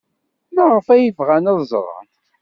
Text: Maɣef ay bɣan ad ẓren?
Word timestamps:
Maɣef 0.53 0.87
ay 0.93 1.07
bɣan 1.17 1.49
ad 1.51 1.59
ẓren? 1.71 2.07